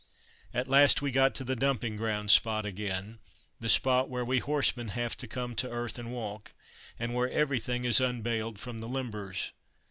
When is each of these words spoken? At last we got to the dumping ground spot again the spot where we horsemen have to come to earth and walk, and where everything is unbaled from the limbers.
At 0.51 0.67
last 0.67 1.03
we 1.03 1.11
got 1.11 1.35
to 1.35 1.43
the 1.43 1.55
dumping 1.55 1.95
ground 1.95 2.31
spot 2.31 2.65
again 2.65 3.19
the 3.59 3.69
spot 3.69 4.09
where 4.09 4.25
we 4.25 4.39
horsemen 4.39 4.87
have 4.87 5.15
to 5.17 5.27
come 5.27 5.53
to 5.57 5.69
earth 5.69 5.99
and 5.99 6.11
walk, 6.11 6.53
and 6.97 7.13
where 7.13 7.29
everything 7.29 7.83
is 7.83 8.01
unbaled 8.01 8.57
from 8.59 8.79
the 8.79 8.89
limbers. 8.89 9.51